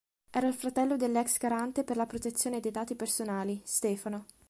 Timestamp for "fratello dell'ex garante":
0.55-1.83